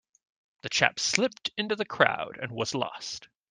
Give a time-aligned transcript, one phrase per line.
[0.63, 3.27] The chap slipped into the crowd and was lost.